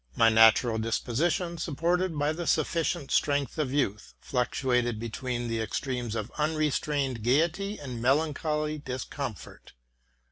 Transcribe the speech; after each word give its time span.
My 0.15 0.29
natural 0.29 0.79
disposition, 0.79 1.59
supported 1.59 2.17
by 2.17 2.33
the 2.33 2.47
sufficient 2.47 3.11
strength 3.11 3.59
of 3.59 3.71
youth, 3.71 4.15
fluctuated 4.19 4.97
between 4.99 5.47
the 5.47 5.61
ex 5.61 5.79
tremes 5.79 6.15
of 6.15 6.31
unrestrained 6.39 7.21
gayety 7.21 7.77
and 7.77 8.01
melancholy 8.01 8.79
discomfort. 8.79 9.73